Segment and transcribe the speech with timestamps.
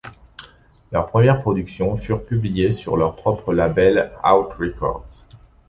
[0.91, 5.27] Leurs premières productions furent publiées sur leur propre label Out Records.